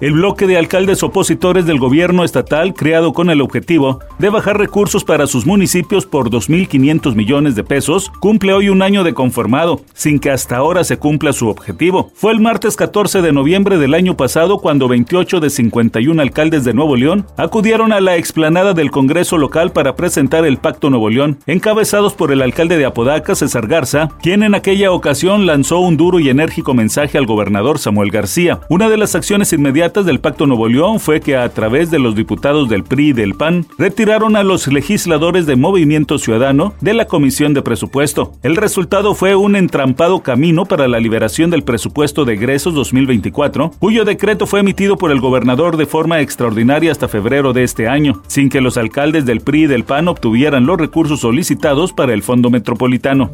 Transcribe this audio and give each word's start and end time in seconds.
El 0.00 0.14
bloque 0.14 0.48
de 0.48 0.58
alcaldes 0.58 1.04
opositores 1.04 1.66
del 1.66 1.78
gobierno 1.78 2.24
estatal, 2.24 2.74
creado 2.74 3.12
con 3.12 3.30
el 3.30 3.40
objetivo 3.40 4.00
de 4.18 4.28
bajar 4.28 4.58
recursos 4.58 5.04
para 5.04 5.28
sus 5.28 5.46
municipios 5.46 6.04
por 6.04 6.30
2.500 6.30 7.14
millones 7.14 7.54
de 7.54 7.62
pesos, 7.62 8.10
cumple 8.18 8.52
hoy 8.52 8.70
un 8.70 8.82
año 8.82 9.04
de 9.04 9.14
conformado, 9.14 9.82
sin 9.94 10.18
que 10.18 10.32
hasta 10.32 10.56
ahora 10.56 10.82
se 10.82 10.98
cumpla 10.98 11.32
su 11.32 11.46
objetivo. 11.46 12.10
Fue 12.14 12.32
el 12.32 12.40
martes 12.40 12.74
14 12.76 13.22
de 13.22 13.32
noviembre 13.32 13.78
del 13.78 13.94
año 13.94 14.16
pasado 14.16 14.58
cuando 14.58 14.88
28 14.88 15.38
de 15.38 15.48
51 15.48 16.20
alcaldes 16.20 16.64
de 16.64 16.74
Nuevo 16.74 16.96
León 16.96 17.26
acudieron 17.36 17.92
a 17.92 18.00
la 18.00 18.16
explanada 18.16 18.74
del 18.74 18.90
Congreso 18.90 19.38
local 19.38 19.70
para 19.70 19.94
presentar 19.94 20.44
el 20.44 20.58
Pacto 20.58 20.90
Nuevo 20.90 21.08
León, 21.08 21.38
encabezados 21.46 22.14
por 22.14 22.32
el 22.32 22.42
alcalde 22.42 22.78
de 22.78 22.84
Apodaca, 22.84 23.36
César 23.36 23.68
Garza, 23.68 24.08
quien 24.20 24.42
en 24.42 24.56
aquella 24.56 24.90
ocasión 24.90 25.46
lanzó 25.46 25.78
un 25.78 25.96
duro 25.96 26.18
y 26.18 26.30
enérgico 26.30 26.74
mensaje 26.74 27.16
al 27.16 27.26
gobernador 27.26 27.78
Samuel 27.78 28.10
García. 28.10 28.58
Una 28.68 28.88
de 28.88 28.96
las 28.96 29.14
acciones 29.14 29.52
inmediatas 29.52 29.83
del 29.84 30.18
Pacto 30.18 30.46
Nuevo 30.46 30.66
León 30.66 30.98
fue 30.98 31.20
que 31.20 31.36
a 31.36 31.46
través 31.50 31.90
de 31.90 31.98
los 31.98 32.14
diputados 32.14 32.70
del 32.70 32.84
PRI 32.84 33.08
y 33.08 33.12
del 33.12 33.34
PAN 33.34 33.66
retiraron 33.76 34.34
a 34.34 34.42
los 34.42 34.66
legisladores 34.66 35.44
de 35.44 35.56
Movimiento 35.56 36.16
Ciudadano 36.16 36.72
de 36.80 36.94
la 36.94 37.04
Comisión 37.04 37.52
de 37.52 37.60
Presupuesto. 37.60 38.32
El 38.42 38.56
resultado 38.56 39.14
fue 39.14 39.36
un 39.36 39.56
entrampado 39.56 40.22
camino 40.22 40.64
para 40.64 40.88
la 40.88 41.00
liberación 41.00 41.50
del 41.50 41.64
presupuesto 41.64 42.24
de 42.24 42.32
egresos 42.32 42.72
2024, 42.72 43.72
cuyo 43.78 44.06
decreto 44.06 44.46
fue 44.46 44.60
emitido 44.60 44.96
por 44.96 45.10
el 45.10 45.20
gobernador 45.20 45.76
de 45.76 45.84
forma 45.84 46.20
extraordinaria 46.20 46.90
hasta 46.90 47.06
febrero 47.06 47.52
de 47.52 47.64
este 47.64 47.86
año, 47.86 48.22
sin 48.26 48.48
que 48.48 48.62
los 48.62 48.78
alcaldes 48.78 49.26
del 49.26 49.42
PRI 49.42 49.64
y 49.64 49.66
del 49.66 49.84
PAN 49.84 50.08
obtuvieran 50.08 50.64
los 50.64 50.78
recursos 50.78 51.20
solicitados 51.20 51.92
para 51.92 52.14
el 52.14 52.22
Fondo 52.22 52.48
Metropolitano. 52.48 53.32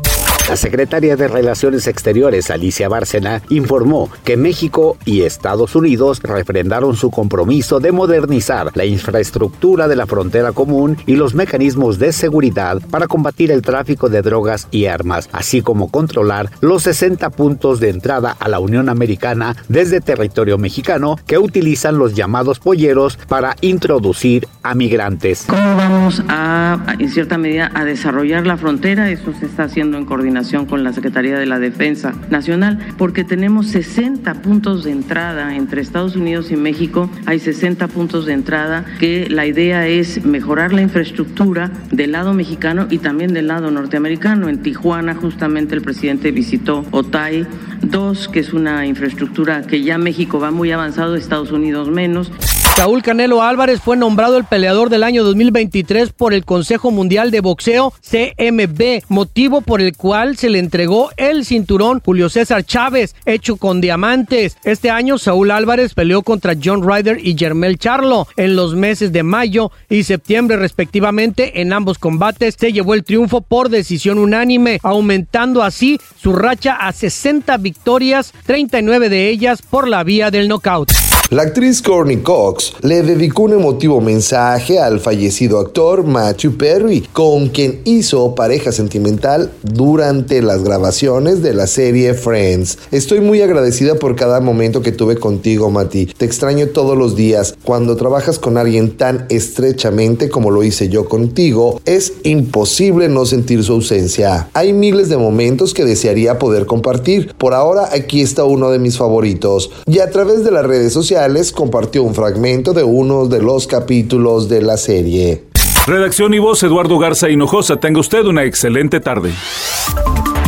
La 0.50 0.56
secretaria 0.56 1.14
de 1.14 1.28
Relaciones 1.28 1.86
Exteriores, 1.86 2.50
Alicia 2.50 2.88
Bárcena, 2.88 3.40
informó 3.50 4.10
que 4.24 4.36
México 4.36 4.96
y 5.04 5.22
Estados 5.22 5.76
Unidos 5.76 6.20
refrendaron 6.24 6.96
su 6.96 7.12
compromiso 7.12 7.78
de 7.78 7.92
modernizar 7.92 8.72
la 8.74 8.84
infraestructura 8.84 9.86
de 9.86 9.94
la 9.94 10.08
frontera 10.08 10.50
común 10.50 10.96
y 11.06 11.14
los 11.14 11.36
mecanismos 11.36 12.00
de 12.00 12.12
seguridad 12.12 12.82
para 12.90 13.06
combatir 13.06 13.52
el 13.52 13.62
tráfico 13.62 14.08
de 14.08 14.22
drogas 14.22 14.66
y 14.72 14.86
armas, 14.86 15.28
así 15.30 15.62
como 15.62 15.88
controlar 15.88 16.50
los 16.60 16.82
60 16.82 17.30
puntos 17.30 17.78
de 17.78 17.90
entrada 17.90 18.36
a 18.36 18.48
la 18.48 18.58
Unión 18.58 18.88
Americana 18.88 19.54
desde 19.68 20.00
territorio 20.00 20.58
mexicano 20.58 21.16
que 21.28 21.38
utilizan 21.38 21.96
los 21.96 22.16
llamados 22.16 22.58
polleros 22.58 23.18
para 23.28 23.54
introducir 23.60 24.48
a 24.64 24.74
migrantes. 24.74 25.44
¿Cómo 25.46 25.76
vamos 25.76 26.24
a, 26.28 26.96
en 26.98 27.08
cierta 27.08 27.38
medida, 27.38 27.70
a 27.72 27.84
desarrollar 27.84 28.48
la 28.48 28.56
frontera? 28.56 29.10
Eso 29.10 29.32
se 29.38 29.46
está 29.46 29.62
haciendo 29.62 29.96
en 29.96 30.06
coordinación 30.06 30.39
con 30.66 30.84
la 30.84 30.94
Secretaría 30.94 31.38
de 31.38 31.44
la 31.44 31.58
Defensa 31.58 32.14
Nacional, 32.30 32.78
porque 32.96 33.24
tenemos 33.24 33.66
60 33.66 34.40
puntos 34.40 34.84
de 34.84 34.90
entrada 34.90 35.54
entre 35.54 35.82
Estados 35.82 36.16
Unidos 36.16 36.50
y 36.50 36.56
México. 36.56 37.10
Hay 37.26 37.38
60 37.38 37.88
puntos 37.88 38.24
de 38.24 38.32
entrada 38.32 38.86
que 38.98 39.28
la 39.28 39.44
idea 39.44 39.86
es 39.86 40.24
mejorar 40.24 40.72
la 40.72 40.80
infraestructura 40.80 41.70
del 41.92 42.12
lado 42.12 42.32
mexicano 42.32 42.86
y 42.88 42.98
también 42.98 43.34
del 43.34 43.48
lado 43.48 43.70
norteamericano. 43.70 44.48
En 44.48 44.62
Tijuana 44.62 45.14
justamente 45.14 45.74
el 45.74 45.82
presidente 45.82 46.30
visitó 46.30 46.86
Otay 46.90 47.46
2, 47.82 48.28
que 48.28 48.40
es 48.40 48.54
una 48.54 48.86
infraestructura 48.86 49.60
que 49.60 49.82
ya 49.82 49.98
México 49.98 50.40
va 50.40 50.50
muy 50.50 50.72
avanzado, 50.72 51.16
Estados 51.16 51.52
Unidos 51.52 51.90
menos. 51.90 52.32
Saúl 52.80 53.02
Canelo 53.02 53.42
Álvarez 53.42 53.82
fue 53.82 53.98
nombrado 53.98 54.38
el 54.38 54.46
peleador 54.46 54.88
del 54.88 55.02
año 55.02 55.22
2023 55.22 56.14
por 56.14 56.32
el 56.32 56.46
Consejo 56.46 56.90
Mundial 56.90 57.30
de 57.30 57.42
Boxeo 57.42 57.92
CMB, 58.00 59.02
motivo 59.10 59.60
por 59.60 59.82
el 59.82 59.94
cual 59.94 60.38
se 60.38 60.48
le 60.48 60.60
entregó 60.60 61.10
el 61.18 61.44
cinturón 61.44 62.00
Julio 62.02 62.30
César 62.30 62.64
Chávez, 62.64 63.14
hecho 63.26 63.56
con 63.56 63.82
diamantes. 63.82 64.56
Este 64.64 64.88
año 64.88 65.18
Saúl 65.18 65.50
Álvarez 65.50 65.92
peleó 65.92 66.22
contra 66.22 66.54
John 66.54 66.82
Ryder 66.82 67.18
y 67.22 67.36
Jermel 67.36 67.78
Charlo 67.78 68.26
en 68.38 68.56
los 68.56 68.74
meses 68.74 69.12
de 69.12 69.24
mayo 69.24 69.70
y 69.90 70.04
septiembre 70.04 70.56
respectivamente. 70.56 71.60
En 71.60 71.74
ambos 71.74 71.98
combates 71.98 72.56
se 72.58 72.72
llevó 72.72 72.94
el 72.94 73.04
triunfo 73.04 73.42
por 73.42 73.68
decisión 73.68 74.16
unánime, 74.16 74.78
aumentando 74.82 75.62
así 75.62 76.00
su 76.16 76.32
racha 76.32 76.76
a 76.76 76.94
60 76.94 77.58
victorias, 77.58 78.32
39 78.46 79.10
de 79.10 79.28
ellas 79.28 79.60
por 79.60 79.86
la 79.86 80.02
vía 80.02 80.30
del 80.30 80.48
knockout. 80.48 80.90
La 81.30 81.42
actriz 81.42 81.80
Courtney 81.80 82.16
Cox 82.16 82.72
le 82.82 83.04
dedicó 83.04 83.44
un 83.44 83.52
emotivo 83.52 84.00
mensaje 84.00 84.80
al 84.80 84.98
fallecido 84.98 85.60
actor 85.60 86.02
Matthew 86.02 86.56
Perry, 86.56 87.06
con 87.12 87.50
quien 87.50 87.82
hizo 87.84 88.34
pareja 88.34 88.72
sentimental 88.72 89.52
durante 89.62 90.42
las 90.42 90.64
grabaciones 90.64 91.40
de 91.40 91.54
la 91.54 91.68
serie 91.68 92.14
Friends. 92.14 92.78
Estoy 92.90 93.20
muy 93.20 93.42
agradecida 93.42 93.94
por 93.94 94.16
cada 94.16 94.40
momento 94.40 94.82
que 94.82 94.90
tuve 94.90 95.18
contigo, 95.18 95.70
Matty. 95.70 96.06
Te 96.06 96.24
extraño 96.24 96.66
todos 96.70 96.98
los 96.98 97.14
días. 97.14 97.54
Cuando 97.62 97.94
trabajas 97.94 98.40
con 98.40 98.58
alguien 98.58 98.96
tan 98.96 99.26
estrechamente 99.28 100.30
como 100.30 100.50
lo 100.50 100.64
hice 100.64 100.88
yo 100.88 101.08
contigo, 101.08 101.80
es 101.84 102.12
imposible 102.24 103.08
no 103.08 103.24
sentir 103.24 103.62
su 103.62 103.74
ausencia. 103.74 104.48
Hay 104.52 104.72
miles 104.72 105.08
de 105.08 105.16
momentos 105.16 105.74
que 105.74 105.84
desearía 105.84 106.40
poder 106.40 106.66
compartir. 106.66 107.32
Por 107.38 107.54
ahora, 107.54 107.90
aquí 107.92 108.20
está 108.20 108.42
uno 108.42 108.72
de 108.72 108.80
mis 108.80 108.98
favoritos. 108.98 109.70
Y 109.86 110.00
a 110.00 110.10
través 110.10 110.42
de 110.42 110.50
las 110.50 110.66
redes 110.66 110.92
sociales, 110.92 111.19
les 111.28 111.52
compartió 111.52 112.02
un 112.02 112.14
fragmento 112.14 112.72
de 112.72 112.82
uno 112.82 113.26
de 113.26 113.42
los 113.42 113.66
capítulos 113.66 114.48
de 114.48 114.62
la 114.62 114.76
serie. 114.76 115.44
Redacción 115.86 116.34
y 116.34 116.38
voz 116.38 116.62
Eduardo 116.62 116.98
Garza 116.98 117.28
Hinojosa. 117.28 117.76
Tenga 117.76 118.00
usted 118.00 118.24
una 118.24 118.44
excelente 118.44 119.00
tarde. 119.00 119.32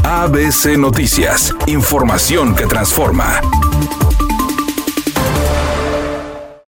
ABC 0.04 0.76
Noticias. 0.78 1.54
Información 1.66 2.54
que 2.54 2.66
transforma. 2.66 3.40